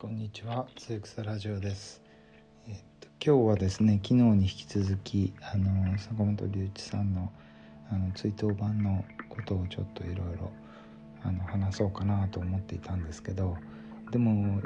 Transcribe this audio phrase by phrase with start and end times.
[0.00, 2.00] こんにちは、つゆくさラジオです。
[2.66, 7.30] えっと今日はですね、昨日に引き続きあの坂本龍一さんの
[7.92, 10.50] あの追悼版のことをちょっといろいろ
[11.22, 13.58] あの話そうかなと思っていたんですけど、
[14.10, 14.62] でも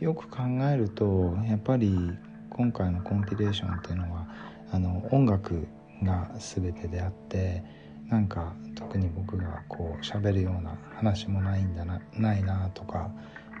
[0.00, 2.16] よく考えるとやっぱり
[2.48, 4.26] 今回のコンピレーションっていうのは
[4.72, 5.68] あの音楽
[6.02, 7.62] が全てであって。
[8.08, 13.08] なんか特に僕がこう喋るような話もないんだなないなとか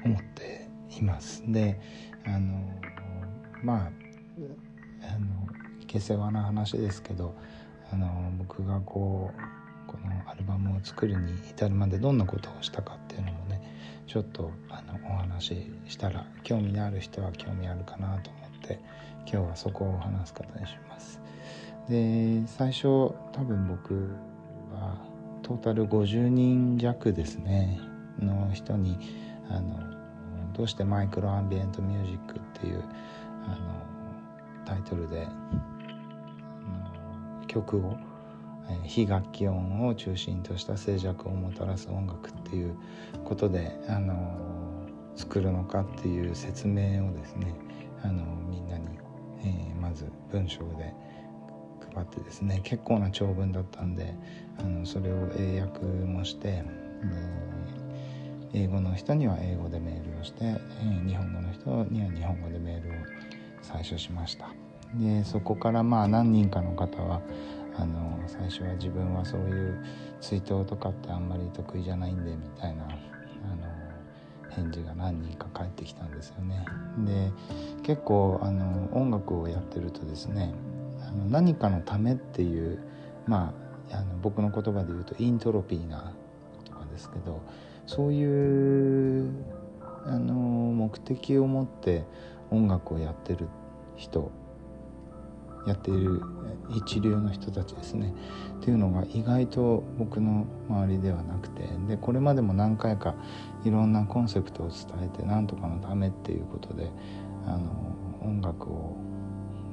[0.04, 0.68] 思って
[0.98, 1.42] います。
[1.46, 1.80] で
[2.24, 2.62] あの
[3.62, 3.90] まあ
[5.02, 5.46] あの
[5.86, 7.34] 下世話な話ですけど
[7.92, 13.60] あの僕がこうこのアルバムを作るに至るまでどんなことをしたかっていうのもね
[14.06, 18.78] ちょっとあのお話ししたら興味のある人は興味あるかなと思って
[19.26, 21.20] 今日はそこを話すことにします。
[21.88, 24.10] で最初多分僕
[24.72, 24.96] は
[25.42, 27.80] トータル50人弱ですね
[28.20, 28.96] の人に
[29.48, 29.99] あの
[30.60, 32.84] どうしてマイクロアンビエントミュージックっていう
[33.46, 33.56] あの
[34.66, 35.26] タイトルで
[37.46, 37.96] 曲を
[38.84, 42.76] 非楽器音を中心とした静寂をもたらす音楽っていう
[43.24, 44.38] ことであの
[45.16, 47.54] 作るのかっていう説明をですね
[48.02, 48.86] あのみんなに、
[49.42, 50.92] えー、まず文章で
[51.94, 54.14] 配ってですね結構な長文だったんで
[54.58, 56.62] あのそれを英訳もして、
[57.02, 57.79] え
[58.52, 60.60] 英語の人には英語でメールをして、
[61.06, 62.92] 日本語の人には日本語でメールを
[63.62, 64.48] 最初しました。
[64.94, 67.20] でそこからまあ何人かの方は
[67.76, 69.84] あの最初は自分はそういう
[70.20, 72.98] 追悼とかってあんまり得意じゃないんでみたいなあの
[74.50, 76.64] 返事が何人か返ってきたんですよね。
[77.06, 77.32] で
[77.82, 80.52] 結構あの音楽をやってるとですね
[81.06, 82.80] あの何かのためっていう
[83.26, 83.54] ま
[83.92, 86.12] ああの僕の言葉で言うとイントロピーな
[86.64, 87.40] 言葉ですけど
[87.90, 89.28] そういう
[90.06, 92.04] あの目的を持って
[92.52, 93.48] 音楽をやってる
[93.96, 94.30] 人
[95.66, 96.22] やっている
[96.76, 98.14] 一流の人たちですね。
[98.60, 101.64] っていうのが意外と僕の周りではなくて。
[101.88, 103.16] でこれまでも何回か
[103.64, 106.88] いろんなコンセプトを伝えて何とかのためっていうことで
[107.44, 108.96] あの音楽を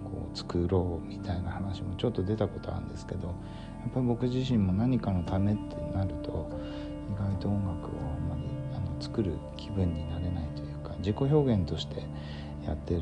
[0.06, 6.50] こう作ろうみたいな話もちょっと出たことあるんですけどやっぱり僕自身も何かのためってなると
[7.12, 8.44] 意外と音楽をあんまり
[8.75, 12.03] あの作る気分になれないというか自己表現として
[12.66, 13.01] やってる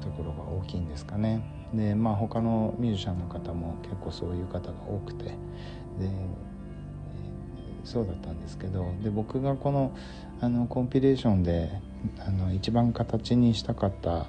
[0.00, 1.42] ところが大きいんですかね。
[1.74, 5.34] でまあ他のミュージシャンの方も結構そういう方が多くてで
[7.84, 9.92] そうだったんですけどで僕がこの
[10.40, 11.70] あのコンピレーションで
[12.18, 14.26] あの一番形にしたかった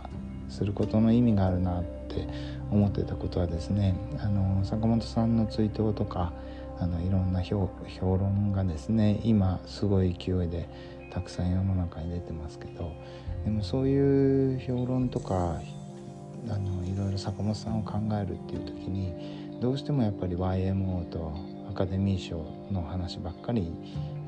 [0.50, 2.28] することの意味があるなって
[2.70, 6.34] 思ってたことはですねあの坂本さんの追悼とか
[6.82, 7.70] あのいろんな評
[8.00, 10.68] 論がですね今すごい勢いで
[11.12, 12.92] たくさん世の中に出てますけど
[13.46, 15.62] でもそういう評論とか
[16.50, 21.32] あのいろいろ坂本さんを考えるっていう時にどうしてもやっぱり YMO と
[21.70, 23.72] アカデミー賞の話ばっかり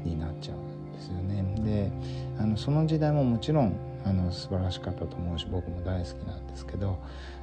[0.03, 1.43] になっちゃうんですよね。
[1.63, 1.91] で
[2.39, 3.75] あのその時代ももちろん
[4.05, 6.99] あの素晴らしかったと思うし僕も大好きなんですけど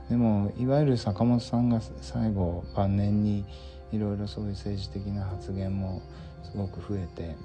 [0.09, 3.45] でもいわゆる坂本さんが最後晩年に
[3.93, 6.03] いろいろそういう政治的な発言も
[6.43, 7.37] すごく増えて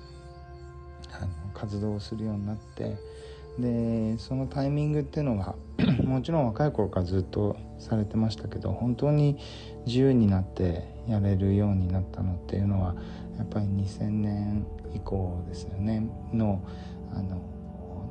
[1.12, 2.98] あの活動をするようになって
[3.60, 5.56] でそのタイミングっていうのが
[6.04, 9.38] もちろん若い頃からずっとされてましたけど本当に
[9.86, 12.96] 自由になってやれるようになったのっていうのは
[13.38, 16.10] やっぱり2000年以降ですよね。
[16.34, 16.62] の
[17.14, 17.42] あの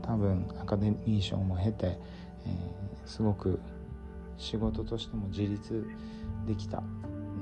[0.03, 3.59] 多分アカデミー賞も経て、えー、すごく
[4.37, 5.87] 仕事としても自立
[6.47, 6.83] できた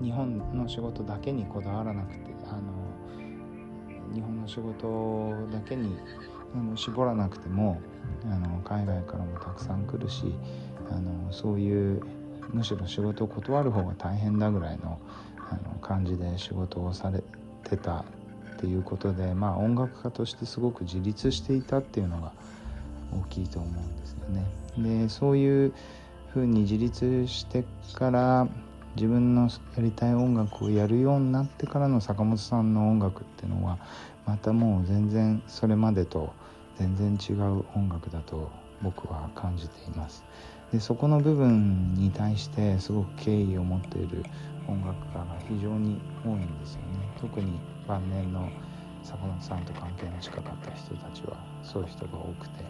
[0.00, 5.96] 日本の仕事だけにこだわらなくてあの日本の仕事だけに
[6.76, 7.80] 絞らなくても
[8.24, 10.34] あの海外からもたくさん来るし
[10.90, 12.02] あのそういう
[12.50, 15.00] むしろ仕事を断る方が大変だぐらいの
[15.50, 17.22] あの感じで仕事をされ
[17.64, 18.04] てたっ
[18.58, 22.32] ていうことで、まあ、音楽家としてすごく自立していたっていうのが
[23.12, 24.46] 大きいと思うんですよね。
[24.78, 25.74] でそういう
[26.32, 27.64] ふうに自立して
[27.94, 28.48] から
[28.96, 33.78] 自分のやりたい音楽をやるようになってからの坂本さんの音楽っていうのは
[34.26, 36.32] またもう全然それまでと
[36.78, 38.50] 全然違う音楽だと
[38.82, 40.24] 僕は感じています。
[40.72, 44.24] でそこの部分に対してすごく敬意を持っている
[44.66, 46.86] 音楽家が非常に多いんですよね。
[47.20, 48.48] 特に晩年の
[49.02, 52.64] 坂本さんと関係の近かった人たちはそういう人が多くて。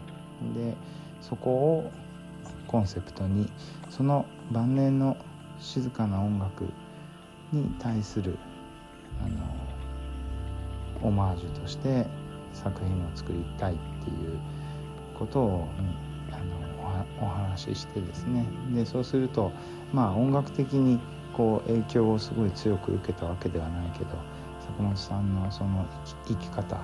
[0.55, 0.75] で
[1.21, 1.91] そこを
[2.67, 3.49] コンセプトに
[3.89, 5.15] その晩年の
[5.59, 6.65] 静かな音楽
[7.51, 8.37] に対する
[9.23, 12.05] あのオマージュとして
[12.53, 14.39] 作品を作りたいっていう
[15.17, 16.63] ことを、うんあの
[17.21, 18.45] お話ししてですね。
[18.73, 19.51] でそうすると
[19.93, 20.99] まあ音楽的に
[21.33, 24.09] こう影響をすごい強く受けたわけではないけど
[24.59, 25.85] 坂本さんのその
[26.27, 26.77] 生き方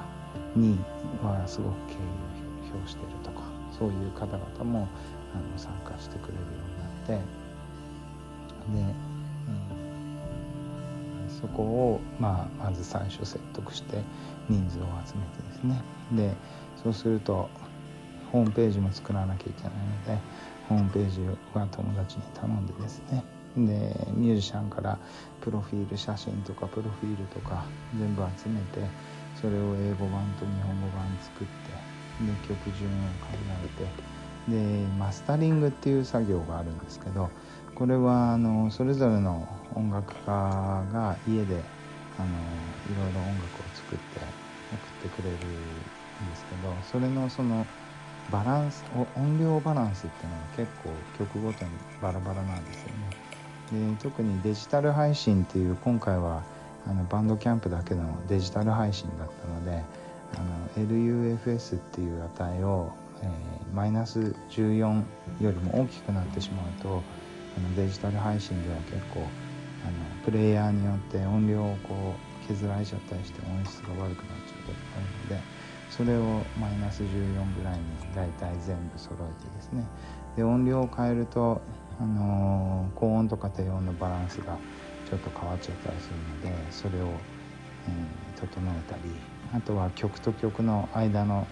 [0.56, 0.78] に
[1.24, 1.98] はすごく敬意
[2.72, 3.44] を表してるとか
[3.78, 4.88] そういう方々も
[5.34, 6.48] あの参加してくれるよ
[7.08, 7.39] うになって
[8.74, 8.82] で、
[11.30, 14.04] うん、そこを、まあ、まず最初説得して
[14.50, 15.82] 人数を集めてですね。
[16.12, 16.34] で
[16.84, 17.50] そうすると
[18.32, 20.20] ホームページも作らなきゃいけないので
[20.68, 21.22] ホームページ
[21.54, 23.24] は友達に頼んでですね。
[23.58, 23.64] で
[24.14, 25.00] ミュージシャンから
[25.42, 27.66] プロフィール写真とかプロフィールとか
[27.98, 28.88] 全部集めて
[29.36, 31.72] それを英語版と日本語版作って
[32.24, 33.30] で曲順を考
[33.64, 34.20] えて。
[34.48, 34.56] で
[34.98, 37.30] マスタリングっていう作業があるんですけど
[37.80, 40.26] これはあのそれぞれの音楽家
[40.92, 41.64] が家で
[42.18, 42.38] あの
[42.92, 44.20] いろいろ音楽を作って
[44.74, 47.66] 送ってくれるんですけどそれのその
[48.30, 48.84] バランス
[49.16, 51.72] 音量バランスっていうのは結構曲ごとに
[52.02, 52.90] バラバラなんですよ
[53.72, 53.96] ね。
[53.96, 56.44] で特にデジタル配信っていう今回は
[56.86, 59.84] あのバンドキャンプだけのデジタル配信だったので
[60.36, 62.92] あの LUFS っていう値を、
[63.22, 63.30] え、
[63.74, 65.04] マイナス14
[65.40, 67.04] よりも大きくなってしまうと
[67.58, 75.60] あのデジタル配信では結構あのプレイヤーによって音量をこう削られちゃったりして音質が悪くなっちゃうことがあるので
[75.90, 77.84] それをマイナス14ぐらいに
[78.16, 79.84] 大体全部揃えてですね。
[80.36, 81.62] で音量を変えると、
[82.00, 84.58] あのー、高音とか低音のバランスが
[85.10, 89.02] ちょっと変わっちゃったりするのでそれを、えー、整えたり
[89.54, 91.48] あとは曲と曲の間の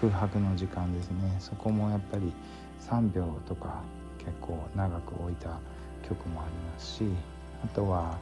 [0.00, 1.36] 空白の時間ですね。
[1.38, 2.32] そこもやっぱり
[2.80, 3.82] 3秒とか
[4.26, 5.58] 結構長く置いた
[6.06, 7.04] 曲もありますし
[7.64, 8.18] あとは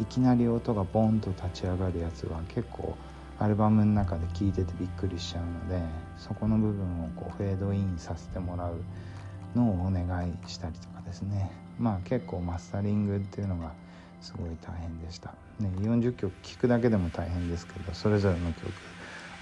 [0.00, 2.96] いきなり音がボンと立ち上がるやつは結構
[3.40, 5.80] アルバムの中で聴いててびっくりしちゃうので
[6.16, 8.76] そこの部分をこうフェードインさせてもらう
[9.54, 11.50] のをお願いしたりとかですね。
[11.78, 13.72] まあ結構マスタリングっていうのが
[14.20, 18.66] すごい大変でした、ね、40曲聴くだけでも大変ですけどそれぞれの曲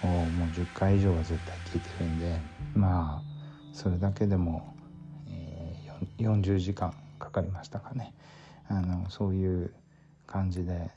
[0.05, 2.39] をもう10回以上は絶対聴いてるんで
[2.75, 3.37] まあ
[3.73, 4.75] それだけでも、
[6.19, 8.13] 40時間かかりましたかね。
[8.69, 9.73] あのそういう
[10.27, 10.91] 感じで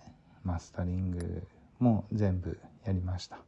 [0.43, 1.43] マスタリング
[1.79, 3.39] も全部やりました。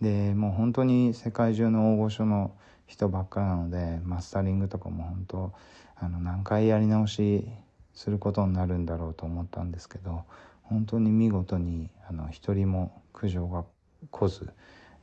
[0.00, 2.52] でもう本当に世界中の大御所の
[2.86, 5.52] 人ばっかなのでマスタリングとかも本当
[5.96, 7.46] あの何回やり直し
[7.94, 10.24] することになるんだろうと思ったんですけど
[10.62, 13.64] 本当に見事にあの一人も苦情が
[14.10, 14.50] 来ず、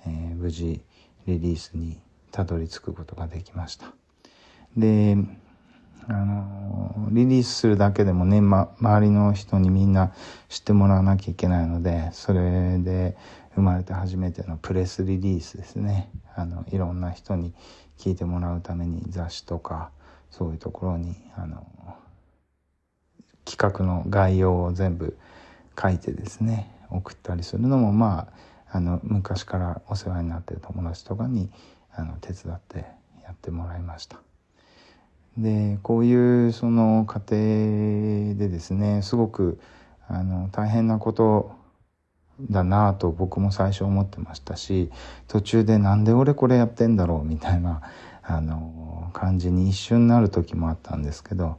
[0.05, 0.81] えー、無事
[1.25, 1.99] リリースに
[2.31, 3.93] たどり着くことができました。
[4.77, 5.17] で
[6.07, 10.13] あのリリースするだけでもね、ま、周りの人にみんな
[10.47, 13.17] 知ってもらわなきゃいけないのでそれで
[13.55, 17.53] 生まれて初めてのプレスリリースですねあのいろんな人に
[17.97, 19.91] 聞いてもらうために雑誌とか
[20.31, 21.65] そういうところにあの
[23.45, 25.17] 企画の概要を全部
[25.79, 28.27] 書いてですね送ったりするのもま
[28.71, 31.49] ああの昔からお世話になってる友達とかに
[31.95, 32.85] あの手伝って
[33.23, 34.28] やってもらいました。
[35.41, 39.59] でこういうその過程でですねすごく
[40.07, 41.51] あの大変なこと
[42.41, 44.89] だなと僕も最初思ってましたし
[45.27, 47.81] 途中でなんで俺これやってんだろうみたいな
[48.23, 51.57] あの感じに一瞬なる時もあったんですけど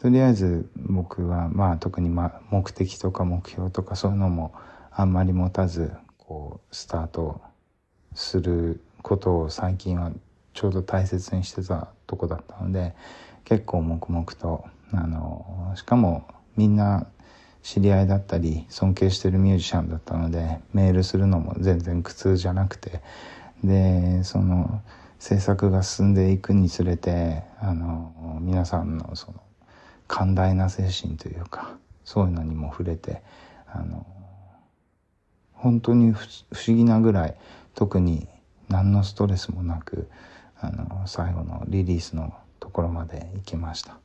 [0.00, 4.54] とりあえず僕はまあ特にま目的とか目標とかそういうのも
[4.90, 7.40] あんまり持たずこうスタート
[8.14, 10.10] することを最近は
[10.60, 12.94] ちょうど大切にしてたとこだったので
[13.46, 17.06] 結構黙々とあのしかもみんな
[17.62, 23.00] 知り合いだったり尊敬してるミュージシャンだったのでメールするのも全然苦痛じゃなくて
[23.64, 24.82] でその
[25.18, 29.40] 制作が進んでいくにつれてあの皆さんのその
[30.08, 31.74] 寛大な精神というか
[32.04, 33.22] そういうのにも触れて
[33.66, 34.04] あの
[35.54, 36.18] 本当に不
[36.52, 37.36] 思議なぐらい
[37.74, 38.28] 特に
[38.68, 40.06] 何のストレスもなく
[40.60, 43.96] あの最後のリリースのところまで行きました。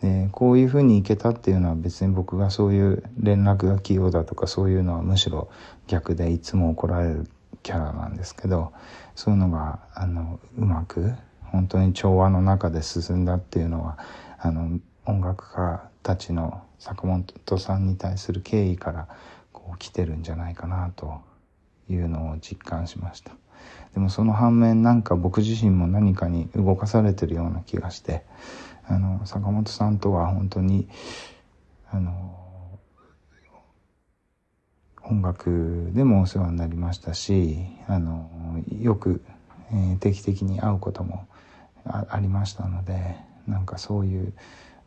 [0.00, 5.50] でこういうふうに行けたっていうのは別に僕がそういう連絡が器用だとかそういうのはむしろ
[5.88, 7.28] 逆でいつも怒られる
[7.62, 8.72] キャラなんですけど
[9.14, 13.98] そういうのがあのうまく本当に調和の中で進んだっていうのは
[14.38, 19.08] あの音楽家たちの坂本さんに対する敬意から
[19.52, 21.20] こう来てるんじゃないかなと
[21.90, 23.32] いうのを実感しました。
[23.94, 28.24] でもその反面なんか僕自身も何かに動かされてるような気がして
[28.86, 30.88] あの坂本さんとは本当に
[31.90, 32.40] あの
[35.02, 38.30] 音楽でもお世話になりましたしあの
[38.80, 39.22] よく、
[39.72, 41.26] えー、定期的に会うことも
[41.84, 43.16] ありましたので
[43.48, 44.32] なんかそういう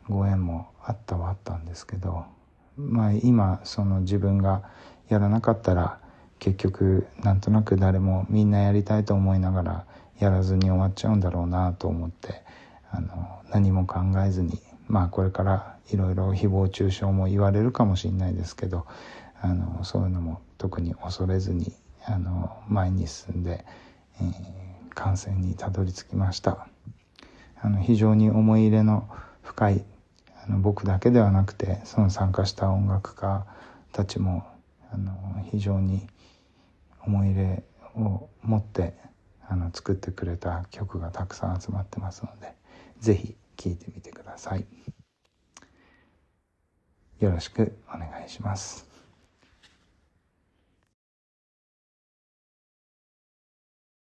[0.08, 2.24] ご縁もあったはあったんですけど
[2.76, 4.62] まあ今その自分が
[5.08, 5.98] やらなかったら
[6.38, 9.84] 結局なんとなく誰もみんなやりたいと思いながら
[10.18, 12.42] やらずに終わっちゃうんだろうなと思って
[12.90, 18.86] あの何も考えずにまあこれからいろいろ誹謗中傷も言われるかもしれないですけど
[19.40, 21.72] あのそういうのも特に恐れずに
[22.04, 23.64] あの前に進んで、
[24.20, 26.68] えー、感染にたどり着きました。
[27.60, 29.08] あの非常に思い入れの
[29.42, 29.84] 深い
[30.46, 33.46] あの僕だけではなくてその参加した音楽家
[33.92, 34.44] たちも
[34.94, 36.06] あの非常に
[37.04, 37.62] 思い入れ
[37.96, 38.94] を持って
[39.48, 42.54] あの作ってくれた曲がたくさん集まってますので
[43.00, 44.64] 是非聴いてみてください。
[47.20, 48.93] よろしくお願いします。